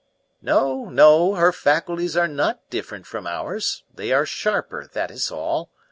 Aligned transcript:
"No, 0.41 0.85
no, 0.89 1.35
her 1.35 1.51
faculties 1.53 2.17
are 2.17 2.27
not 2.27 2.67
different 2.71 3.05
from 3.05 3.27
ours. 3.27 3.83
They 3.93 4.11
are 4.11 4.25
sharper, 4.25 4.87
that 4.93 5.11
is 5.11 5.29
all. 5.29 5.69